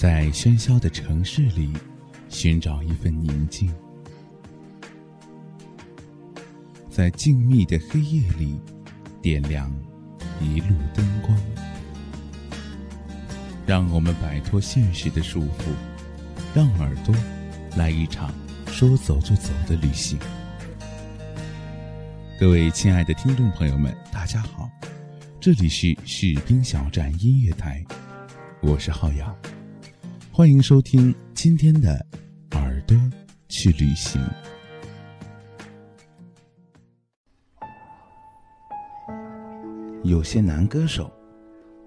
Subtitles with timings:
[0.00, 1.74] 在喧嚣的城市里，
[2.30, 3.70] 寻找一份宁静。
[6.88, 8.58] 在静谧的黑夜里，
[9.20, 9.70] 点亮
[10.40, 11.38] 一路灯光，
[13.66, 15.70] 让我们摆脱现实的束缚，
[16.54, 17.14] 让耳朵
[17.76, 18.32] 来一场
[18.68, 20.18] 说走就走的旅行。
[22.38, 24.66] 各位亲爱的听众朋友们，大家好，
[25.38, 27.84] 这里是士兵小站音乐台，
[28.62, 29.36] 我是浩洋，
[30.32, 32.06] 欢迎收听今天的
[32.52, 32.96] 耳朵
[33.48, 34.22] 去旅行。
[40.04, 41.12] 有些男歌手，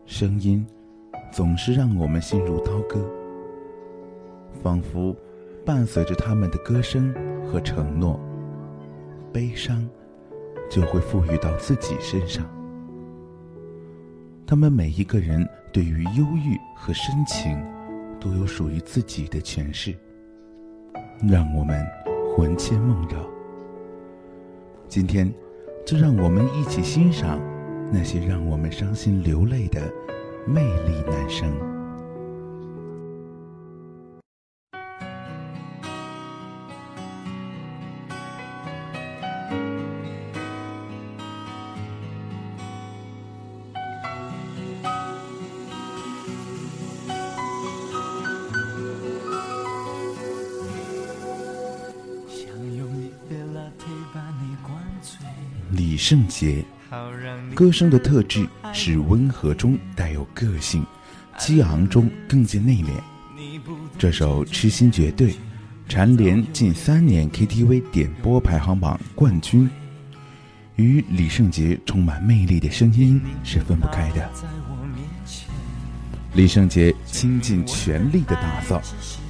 [0.05, 0.63] 声音
[1.31, 3.09] 总是让我们心如刀割，
[4.61, 5.15] 仿佛
[5.65, 8.19] 伴随着他们的歌声和承诺，
[9.31, 9.89] 悲伤
[10.69, 12.45] 就会赋予到自己身上。
[14.45, 17.57] 他们每一个人对于忧郁和深情，
[18.23, 19.93] 都有属于自己的诠释，
[21.27, 21.85] 让我们
[22.33, 23.17] 魂牵梦绕。
[24.87, 25.29] 今天，
[25.85, 27.37] 就让我们一起欣赏。
[27.91, 29.81] 那些让我们伤心流泪的
[30.47, 31.72] 魅力男生。
[56.03, 56.65] 圣洁。
[57.55, 60.85] 歌声的特质是温和中带有个性，
[61.37, 62.89] 激昂中更见内敛。
[63.97, 65.31] 这首《痴心绝对》
[65.87, 69.69] 蝉联近三年 KTV 点播排行榜冠军，
[70.75, 74.29] 与李圣杰充满魅力的声音是分不开的。
[76.35, 78.81] 李圣杰倾尽全力的打造，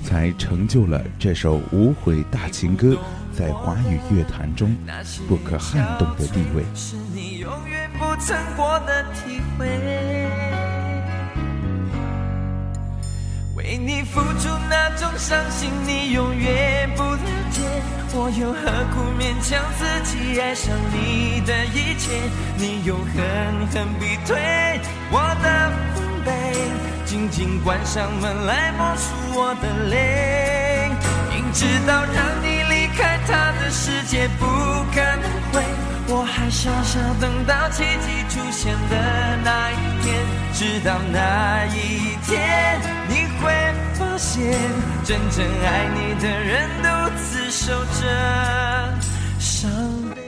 [0.05, 2.97] 才成就了这首无悔大情歌
[3.37, 4.73] 在华语乐坛中
[5.27, 6.63] 不可撼动的地位。
[6.73, 9.67] 是你永远不曾过的体会，
[13.57, 17.19] 为你付出那种伤心，你永远不了
[17.51, 17.61] 解。
[18.15, 18.61] 我又何
[18.93, 22.29] 苦勉强自己爱上你的一切？
[22.57, 24.79] 你又狠狠逼退
[25.11, 26.31] 我的防备，
[27.05, 30.89] 紧紧关上门来默数我的泪。
[31.29, 35.63] 明知道让你离开他的世界不可能会。
[36.05, 43.53] 我还傻傻等到奇迹出现的那一天，直到那一天，你会
[43.93, 44.53] 发现，
[45.05, 48.99] 真正爱你的人独自守着
[49.39, 49.71] 伤
[50.13, 50.21] 悲。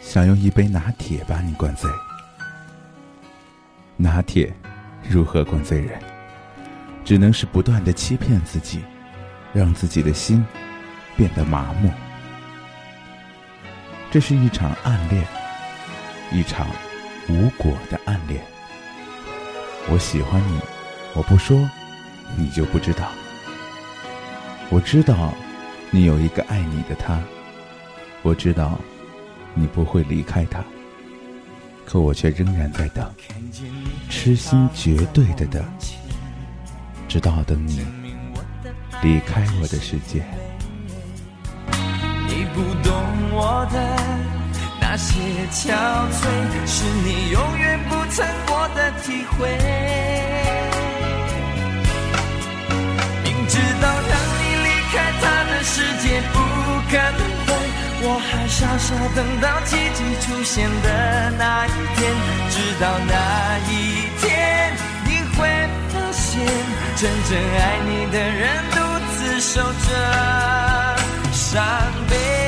[0.00, 1.88] 想用一杯拿铁把你灌醉，
[4.00, 4.54] 拿铁
[5.08, 6.00] 如何灌醉人？
[7.04, 8.80] 只能是不断的欺骗自己，
[9.52, 10.44] 让自己的心
[11.16, 11.90] 变得麻木。
[14.08, 15.26] 这是一场暗恋，
[16.30, 16.68] 一场
[17.28, 18.40] 无果的暗恋。
[19.90, 20.60] 我喜欢你，
[21.14, 21.68] 我不说，
[22.36, 23.08] 你就不知道。
[24.70, 25.34] 我知道，
[25.90, 27.20] 你有一个爱你的他，
[28.22, 28.78] 我知道，
[29.54, 30.62] 你不会离开他，
[31.90, 33.10] 可我却仍然在等，
[34.10, 35.64] 痴心绝对的等，
[37.08, 37.80] 直到等你
[39.02, 40.22] 离开我的世界。
[42.26, 42.92] 你不懂
[43.32, 43.80] 我的
[44.78, 45.18] 那些
[45.50, 45.72] 憔
[46.12, 49.48] 悴，是你永远不曾过的体会。
[53.24, 56.36] 明知道让你离开他的世界不
[56.90, 57.37] 可能。
[58.00, 62.14] 我还傻傻等到奇迹出现的那一天，
[62.50, 63.72] 直到那一
[64.20, 64.72] 天，
[65.04, 65.38] 你会
[65.88, 66.46] 发现，
[66.96, 68.76] 真正爱你的人独
[69.16, 70.96] 自守着
[71.32, 71.56] 伤
[72.08, 72.47] 悲。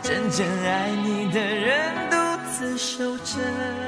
[0.00, 2.16] 真正爱你的人独
[2.52, 3.87] 自守着。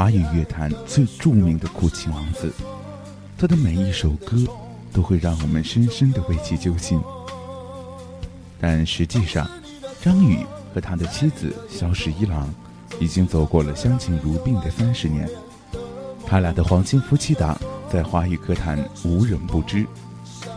[0.00, 2.50] 华语乐坛最著名的苦情王子，
[3.36, 4.34] 他的每一首歌
[4.94, 6.98] 都会让我们深深的为其揪心。
[8.58, 9.46] 但实际上，
[10.00, 10.38] 张宇
[10.72, 12.48] 和他的妻子萧十一郎
[12.98, 15.28] 已经走过了相敬如宾的三十年，
[16.26, 17.60] 他俩的黄金夫妻档
[17.92, 19.86] 在华语歌坛无人不知。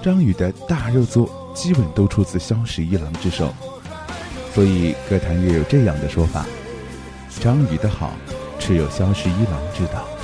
[0.01, 3.54] 张宇的大热作基本都出自萧十一郎之手，
[4.54, 6.46] 所以歌坛也有这样的说法：
[7.42, 8.13] 张宇的好，
[8.65, 10.23] 只有萧十一郎知道。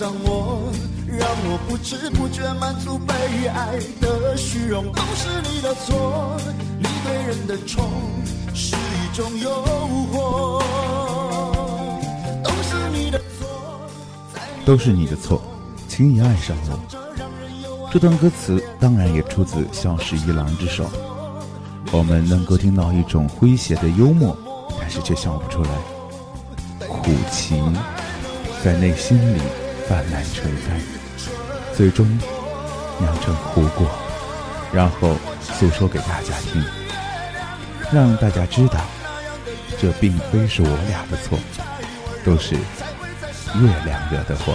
[0.00, 0.72] 易爱上我，
[1.06, 3.14] 让我不知不觉满足被
[3.48, 4.90] 爱的虚荣。
[4.92, 6.38] 都是你的错，
[6.78, 7.90] 你对人的宠
[8.54, 9.50] 是一种诱
[10.10, 10.62] 惑。
[12.42, 13.46] 都是你的错，
[14.64, 15.42] 都是你的错，
[15.86, 16.78] 轻易爱上我。
[16.88, 20.88] 这让人有爱这段歌词当然也出自萧十一郎之手。
[21.92, 24.34] 我们能够听到一种诙谐的幽默，
[24.80, 25.70] 但是却笑不出来。
[26.88, 27.74] 苦情
[28.64, 29.40] 在内心里
[29.90, 30.80] 泛滥成灾，
[31.74, 32.06] 最终
[33.00, 33.90] 酿成苦果，
[34.72, 36.64] 然后诉说给大家听，
[37.90, 38.78] 让大家知道，
[39.80, 41.36] 这并非是我俩的错，
[42.24, 44.54] 都是月亮惹的祸。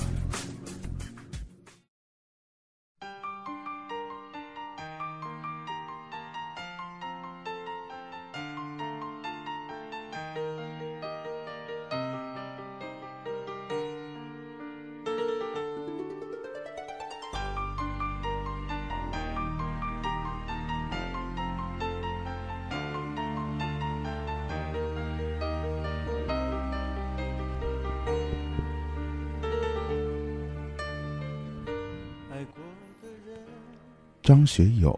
[34.23, 34.97] 张学友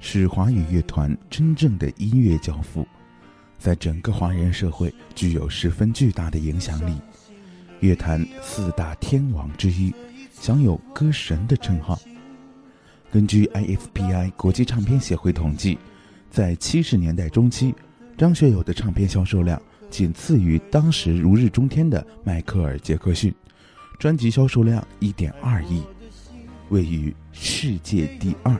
[0.00, 2.84] 是华语乐团真正的音乐教父，
[3.56, 6.92] 在整个华人社会具有十分巨大的影响力，
[7.78, 9.94] 乐坛四大天王之一，
[10.32, 11.96] 享有“歌神”的称号。
[13.12, 15.78] 根据 IFPI 国际唱片协会统计，
[16.28, 17.72] 在七十年代中期，
[18.16, 23.32] 张学友的唱片销售量仅次于当时如日中天的迈克尔·杰克逊，
[24.00, 25.80] 专辑销售量一点二亿。
[26.70, 28.54] 位于世界第二。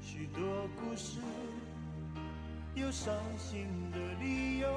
[0.00, 0.42] 许多
[0.74, 1.20] 故事
[2.74, 4.68] 有伤心的理由，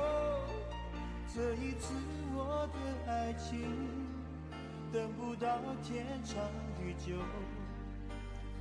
[1.33, 1.93] 这一次
[2.35, 3.59] 我的爱情
[4.93, 6.37] 等不到天长
[6.77, 7.15] 地久，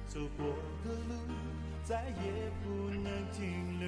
[0.07, 0.47] 走过
[0.85, 1.15] 的路
[1.85, 3.87] 再也不能停留。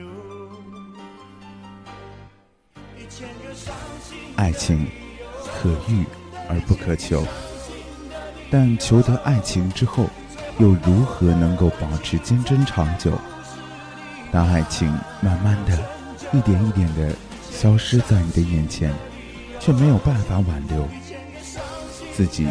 [2.99, 4.87] 一千个伤心爱情
[5.42, 6.04] 可遇
[6.50, 7.25] 而不可求，
[8.50, 10.11] 但求得爱情之后，
[10.59, 13.12] 又如何能够保持坚贞长久？
[14.33, 14.88] 当爱情
[15.21, 15.78] 慢慢的、
[16.33, 17.14] 一点一点的
[17.50, 18.92] 消失在你的眼前，
[19.61, 20.88] 却没有办法挽留，
[22.12, 22.49] 自己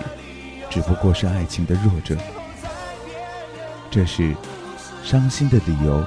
[0.69, 2.15] 只不过是爱情的弱者。
[3.91, 4.33] 这时，
[5.03, 6.05] 伤心的理由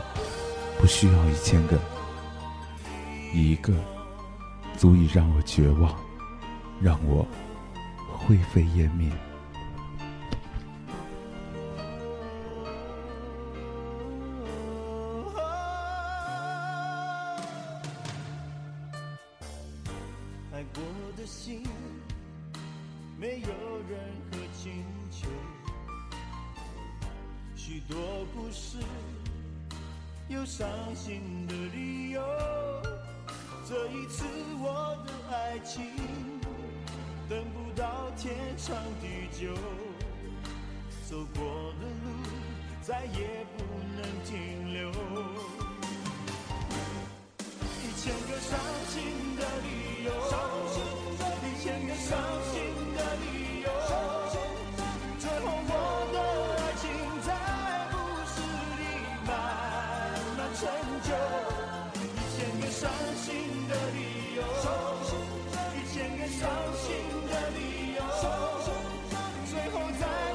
[0.79, 1.79] 不需要一千个，
[3.35, 3.73] 一个
[4.79, 5.95] 足以让我绝望，
[6.81, 7.27] 让我。
[8.27, 9.11] 灰飞烟灭。
[20.53, 20.83] 爱过
[21.17, 21.65] 的心，
[23.19, 23.49] 没有
[23.89, 23.99] 任
[24.31, 25.29] 何请求。
[27.57, 27.99] 许多
[28.35, 28.79] 故事
[30.29, 32.23] 有伤心的理由。
[33.69, 34.25] 这一次
[34.61, 35.83] 我的爱情。
[37.29, 39.55] 等不到天长地久，
[41.09, 42.07] 走过的路
[42.83, 43.65] 再也不
[43.97, 44.91] 能停留。
[47.81, 48.95] 一千个伤心
[49.37, 49.67] 的理
[50.05, 50.09] 由，
[51.43, 52.11] 一千个伤
[52.51, 52.53] 心
[52.95, 53.25] 的理
[53.63, 53.67] 由，
[55.19, 55.71] 最后我
[56.13, 56.17] 的
[56.59, 56.85] 爱情
[57.23, 57.29] 在
[57.91, 57.95] 故
[58.29, 58.35] 事
[58.79, 58.81] 里
[59.27, 59.31] 慢
[60.37, 60.61] 慢成
[61.03, 61.09] 就。
[62.03, 62.81] 一千个伤
[63.17, 63.25] 心
[63.69, 63.97] 的理
[64.37, 64.39] 由，
[65.75, 66.41] 一千个伤
[66.77, 67.12] 心。
[68.23, 70.32] 最后，最。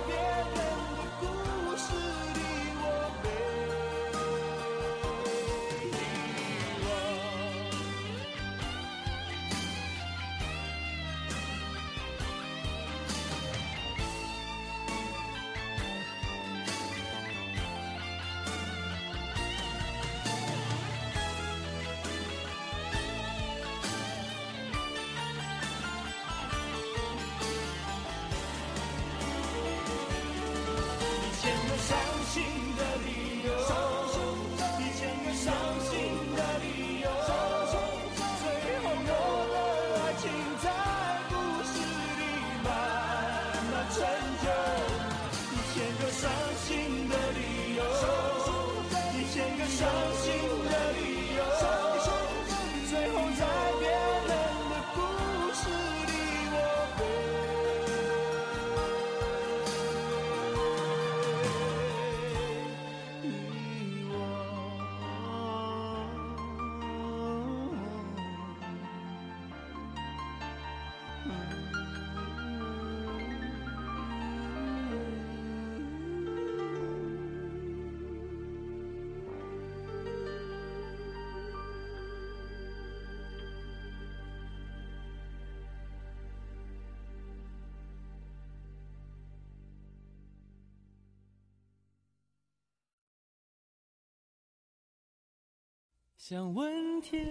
[96.17, 96.67] 想问
[96.99, 97.23] 天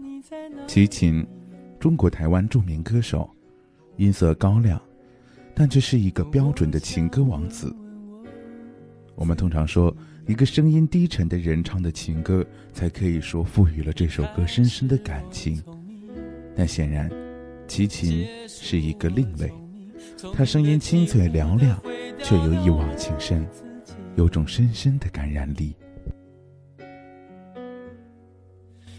[0.00, 0.64] 你在哪？
[0.68, 1.26] 齐秦，
[1.80, 3.28] 中国台湾著名歌手，
[3.96, 4.80] 音色高亮，
[5.56, 7.74] 但却是一个标准的情歌王子。
[9.16, 9.94] 我们通常说，
[10.28, 15.60] 一个声音低沉的人唱的情歌，才可以说赋予了这首歌深深的感情。
[16.54, 17.10] 但显然，
[17.66, 19.52] 齐秦是一个另类，
[20.32, 21.76] 他声音清脆嘹亮，
[22.22, 23.44] 却又一往情深，
[24.14, 25.74] 有种深深的感染力。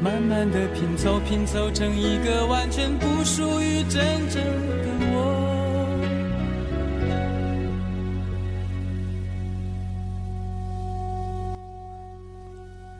[0.00, 5.18] 慢慢的拼凑，拼凑成一个完全不属于真正的我。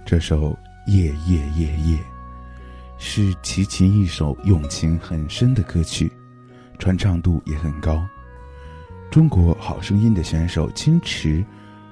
[0.04, 0.50] 这首
[0.88, 1.96] 《夜夜夜夜》
[2.98, 6.10] 是齐秦一首用情很深的歌曲，
[6.80, 8.04] 传唱度也很高。
[9.08, 11.44] 中国好声音的选手金池，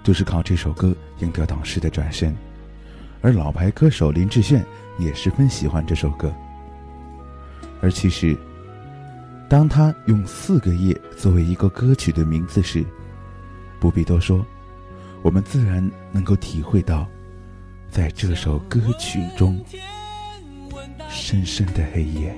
[0.02, 2.34] 就是靠这首歌赢得导师的转身，
[3.26, 4.64] 而老牌歌手林志炫
[5.00, 6.32] 也十分喜欢这首歌。
[7.80, 8.36] 而其实，
[9.48, 12.84] 当他用“四个夜”作为一个歌曲的名字时，
[13.80, 14.46] 不必多说，
[15.22, 17.04] 我们自然能够体会到。
[17.90, 19.60] 在这首歌曲中，
[21.08, 22.32] 深深的黑夜，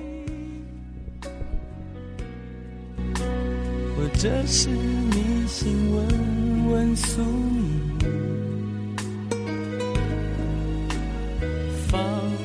[3.95, 7.21] 或者是迷信问问宿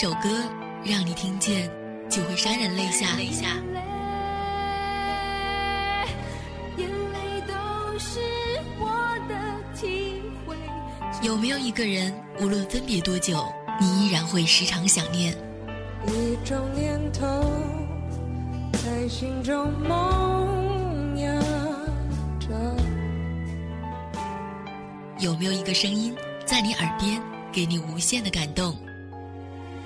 [0.00, 0.30] 首歌
[0.82, 1.70] 让你听见
[2.08, 3.14] 就会潸然泪下？
[3.18, 3.48] 泪下。
[6.78, 7.52] 眼泪都
[7.98, 8.18] 是
[8.78, 8.88] 我
[9.28, 9.36] 的
[9.78, 10.56] 体会，
[11.20, 13.44] 有没有一个人，无论分别多久，
[13.78, 15.36] 你依然会时常想念？
[16.06, 17.52] 一种念头
[18.82, 21.38] 在心中萌芽
[22.38, 22.48] 着。
[25.18, 27.20] 有没有一个声音在你耳边，
[27.52, 28.74] 给你无限的感动？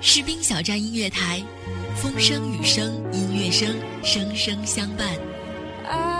[0.01, 1.41] 士兵小站音乐台，
[1.95, 6.14] 风声雨声音乐声，声声相伴。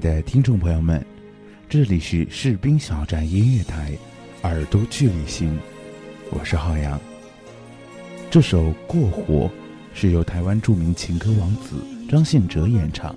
[0.00, 1.04] 的听众朋友们，
[1.68, 3.92] 这里是士兵小站音乐台，
[4.42, 5.56] 耳朵距离行，
[6.30, 6.98] 我是浩洋。
[8.30, 9.44] 这首《过火》
[9.92, 11.76] 是由台湾著名情歌王子
[12.08, 13.14] 张信哲演唱，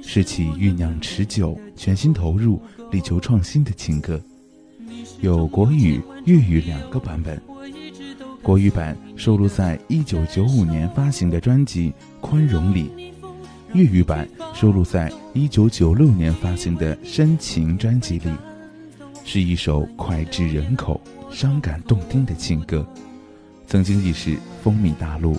[0.00, 4.20] 是其酝酿持久、全心投入、力求创新的情歌，
[5.20, 7.42] 有国语、粤语两个版本。
[8.40, 13.12] 国语版收录在1995年发行的专辑《宽容》里。
[13.74, 14.26] 粤语版
[14.60, 18.28] 收录在1996年发行的《深情》专辑里，
[19.24, 22.84] 是一首脍炙人口、伤感动听的情歌，
[23.68, 25.36] 曾经亦是风靡大陆。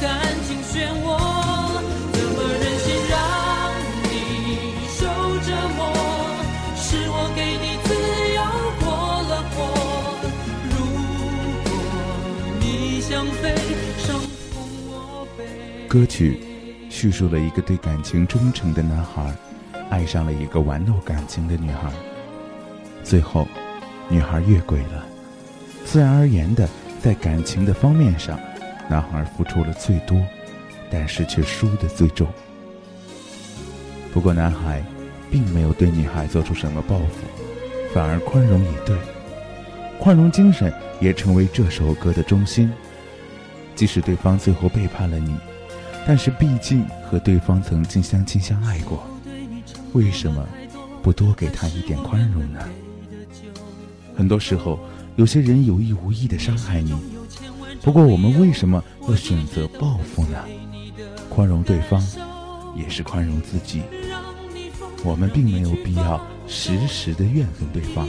[0.00, 1.06] 感情漩涡。
[2.12, 3.12] 怎么忍心让
[4.10, 4.12] 你
[4.88, 5.04] 受
[5.40, 5.80] 折磨？
[6.76, 7.88] 是我给你自
[8.34, 8.40] 由
[8.80, 8.86] 过
[9.28, 9.56] 了火。
[10.70, 10.74] 如
[11.64, 11.68] 果
[12.60, 13.54] 你想飞，
[13.98, 14.06] 伤
[14.52, 14.54] 痛
[14.88, 14.92] 我
[15.36, 15.40] 背。
[15.88, 16.40] 歌曲
[16.90, 19.34] 叙述了一个对感情忠诚的男孩，
[19.90, 21.92] 爱上了一个玩弄感情的女孩。
[23.02, 23.46] 最后，
[24.08, 25.04] 女孩越轨了。
[25.84, 26.68] 自然而然的，
[27.02, 28.40] 在感情的方面上，
[28.88, 30.20] 男孩付出了最多，
[30.90, 32.26] 但是却输得最重。
[34.12, 34.82] 不过，男孩
[35.30, 37.26] 并没有对女孩做出什么报复，
[37.92, 38.96] 反而宽容以对。
[39.98, 42.70] 宽容精神也成为这首歌的中心。
[43.74, 45.34] 即使对方最后背叛了你，
[46.06, 49.02] 但是毕竟和对方曾经相亲相爱过，
[49.94, 50.46] 为什么
[51.02, 52.60] 不多给他一点宽容呢？
[54.16, 54.78] 很多时候，
[55.16, 56.94] 有些人有意无意的伤害你，
[57.84, 60.42] 不过我们为什么要选择报复呢？
[61.28, 62.02] 宽容对方，
[62.74, 63.82] 也是宽容自己。
[65.04, 68.08] 我们并没有必要时时的怨恨对方。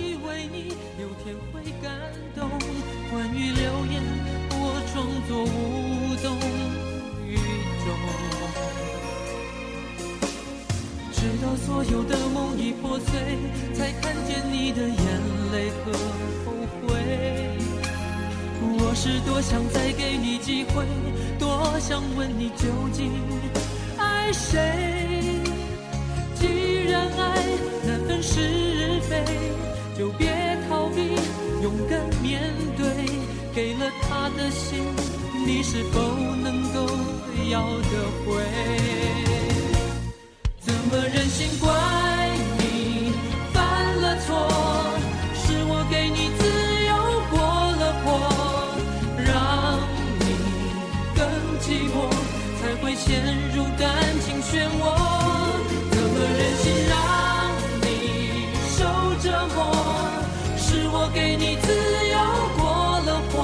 [61.47, 61.67] 你自
[62.09, 62.17] 由
[62.57, 62.63] 过
[63.05, 63.35] 了火，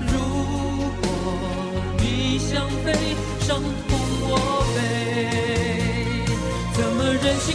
[0.00, 0.12] 如
[1.02, 1.04] 果
[1.98, 2.86] 你想飞，
[3.40, 3.92] 伤痛
[4.26, 4.32] 我
[4.74, 4.78] 背，
[6.72, 7.54] 怎么忍心？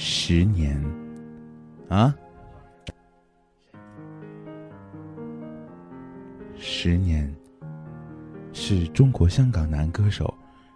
[0.00, 0.80] 十年，
[1.88, 2.14] 啊，
[6.56, 7.34] 十年，
[8.52, 10.32] 是中国香港男歌手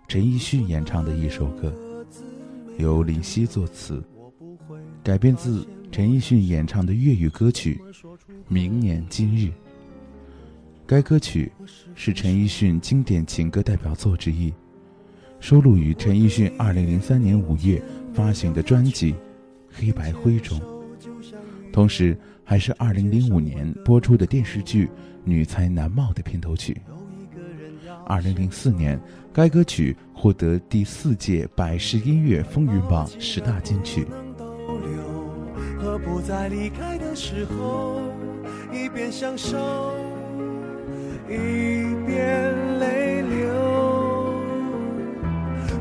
[0.08, 1.72] 陈奕迅演唱的一首歌，
[2.78, 4.02] 由林夕作词，
[5.04, 7.80] 改编自陈奕迅演唱的粤语歌曲
[8.48, 9.48] 《明年今日》。
[10.84, 11.52] 该歌曲
[11.94, 14.52] 是陈奕迅经典情歌代表作之一，
[15.42, 17.82] 收录于陈奕迅二零零三年五月。
[18.14, 19.12] 发行的专辑
[19.72, 20.60] 《黑白灰》中，
[21.72, 24.84] 同时还是2005年播出的电视剧
[25.24, 26.76] 《女才男貌》的片头曲。
[28.06, 29.00] 2004年，
[29.32, 34.06] 该歌曲获得第四届百事音乐风云榜十大金曲。
[35.80, 37.98] 何不在离开的时候，
[38.70, 39.56] 一边享受，
[41.30, 43.01] 一边泪？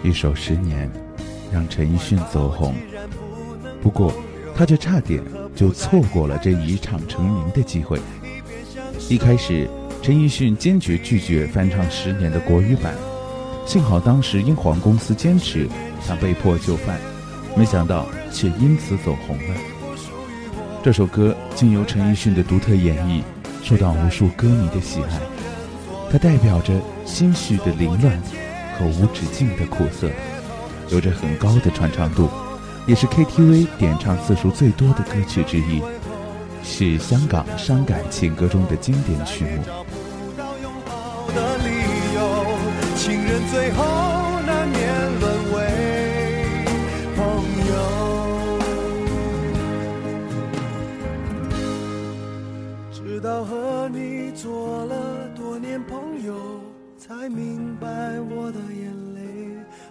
[0.07, 0.89] 一首《十年》，
[1.53, 2.75] 让陈奕迅走红。
[3.83, 4.13] 不过，
[4.57, 5.23] 他却差点
[5.55, 8.01] 就错过了这一唱成名的机会。
[9.09, 9.69] 一开始，
[10.03, 12.95] 陈奕迅坚决拒绝翻唱《十年》的国语版。
[13.67, 15.69] 幸好当时英皇公司坚持，
[16.07, 16.99] 他被迫就范，
[17.57, 19.55] 没想到却因此走红了。
[20.83, 23.23] 这首歌经由陈奕迅的独特演绎，
[23.63, 25.21] 受到无数歌迷的喜爱。
[26.11, 26.73] 它代表着
[27.05, 28.19] 心绪的凌乱。
[28.79, 30.11] 和无止境的苦涩，
[30.91, 32.29] 有着很高的传唱度，
[32.87, 35.83] 也是 KTV 点唱次数最多的歌曲之一，
[36.63, 39.63] 是香港伤感情歌中的经典曲目。
[42.97, 43.85] 情人最后
[44.47, 45.57] 难免沦为
[47.15, 47.23] 朋
[47.69, 47.75] 友，
[52.93, 56.35] 直到和你做了多年朋友。
[56.99, 57.87] 才明白，
[58.35, 59.21] 我的眼泪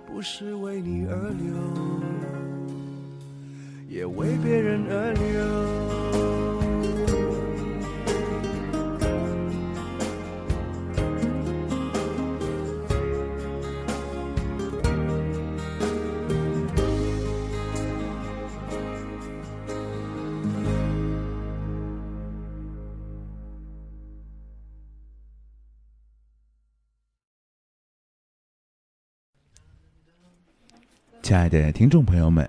[0.05, 1.55] 不是为你而流，
[3.95, 5.23] 也为别人而流。
[31.21, 32.45] 亲爱的听众朋友们，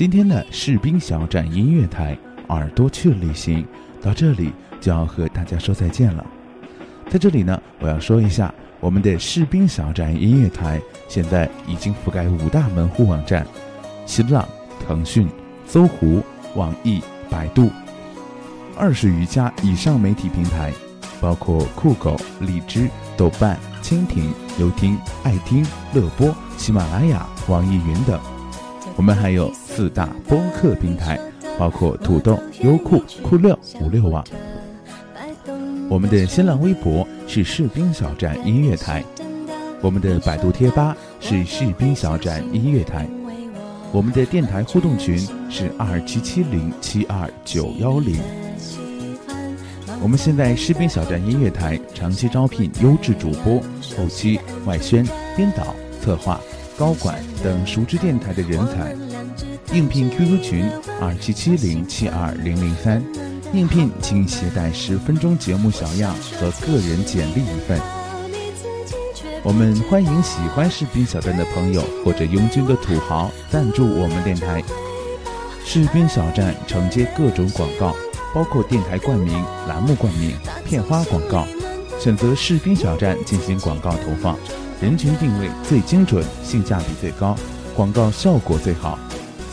[0.00, 2.16] 今天的士兵小站音乐台
[2.48, 3.62] 耳朵去旅行
[4.00, 6.24] 到这里就要和大家说再见了。
[7.10, 13.46] 在这里呢，我要说一下，我们的士兵小站音乐台现在已经覆盖五大门户网站：
[14.06, 14.48] 新浪、
[14.86, 15.28] 腾讯、
[15.66, 16.22] 搜狐、
[16.54, 17.70] 网易、百度，
[18.78, 20.72] 二十余家以上媒体平台，
[21.20, 26.34] 包括酷狗、荔枝、豆瓣、蜻蜓、优听、爱听、乐播。
[26.56, 28.18] 喜马拉雅、网易云等，
[28.96, 31.18] 我们还有四大播客平台，
[31.56, 34.22] 包括土豆、优酷、酷六、五六网。
[35.88, 39.04] 我们的新浪微博是士兵小站音乐台，
[39.80, 43.08] 我们的百度贴吧是士兵小站音乐台，
[43.92, 45.16] 我们的电台互动群
[45.48, 48.16] 是二七七零七二九幺零。
[50.02, 53.62] 我们现在士兵小站音乐台长期招聘优质主播，
[53.96, 55.06] 后期、外宣、
[55.36, 56.40] 编导、策划。
[56.76, 58.96] 高管等熟知电台的人才。
[59.72, 60.68] 应聘 QQ 群
[61.00, 63.00] 二七七零七二零零三，
[63.52, 67.80] 应聘请携带十分钟节目小样和个人简历一份。
[69.44, 74.60] 我们欢迎喜欢士兵小站的朋友或者拥军的土豪赞助我们电台。
[75.64, 77.94] 士兵小站承接各种广告，
[78.34, 79.32] 包括电台冠名、
[79.68, 81.46] 栏目冠名、片花广告，
[82.00, 84.36] 选择士兵小站进行广告投放，
[84.82, 87.36] 人群定位最精准，性价比最高，
[87.76, 88.98] 广告效果最好。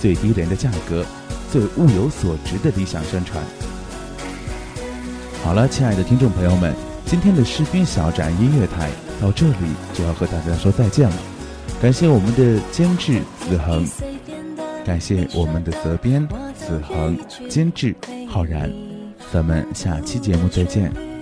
[0.02, 1.06] 最低廉的价格，
[1.52, 3.44] 最物有所值的理想宣传。
[5.44, 6.74] 好了，亲爱的听众朋友们，
[7.06, 8.90] 今天的士兵小展音乐台
[9.22, 9.56] 到这里
[9.94, 11.16] 就要和大家说再见了。
[11.82, 13.86] 感谢我们的监制子恒，
[14.86, 17.18] 感谢我们的责编子恒，
[17.50, 17.96] 监制
[18.28, 18.72] 浩然。
[19.32, 21.16] 咱们下期节目再见。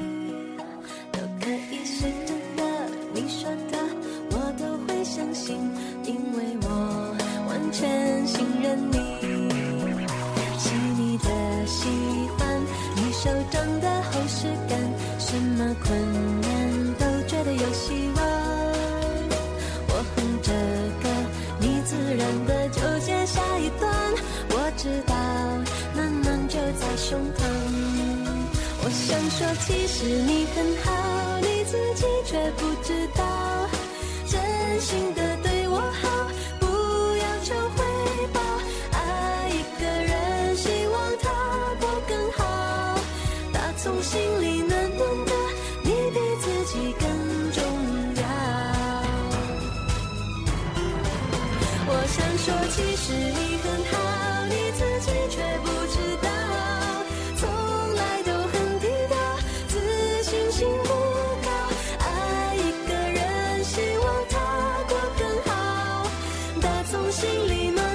[66.65, 67.94] 打从心里暖，